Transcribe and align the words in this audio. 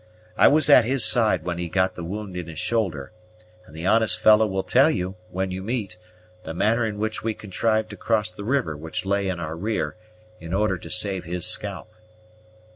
I 0.35 0.47
was 0.47 0.67
at 0.67 0.83
his 0.83 1.05
side 1.05 1.43
when 1.43 1.59
he 1.59 1.69
got 1.69 1.93
the 1.93 2.03
wound 2.03 2.35
in 2.35 2.47
his 2.47 2.57
shoulder; 2.57 3.11
and 3.67 3.75
the 3.75 3.85
honest 3.85 4.17
fellow 4.17 4.47
will 4.47 4.63
tell 4.63 4.89
you, 4.89 5.13
when 5.29 5.51
you 5.51 5.61
meet, 5.61 5.95
the 6.43 6.55
manner 6.55 6.83
in 6.83 6.97
which 6.97 7.23
we 7.23 7.35
contrived 7.35 7.91
to 7.91 7.97
cross 7.97 8.31
the 8.31 8.43
river 8.43 8.75
which 8.75 9.05
lay 9.05 9.27
in 9.27 9.39
our 9.39 9.55
rear, 9.55 9.95
in 10.39 10.55
order 10.55 10.79
to 10.79 10.89
save 10.89 11.25
his 11.25 11.45
scalp." 11.45 11.93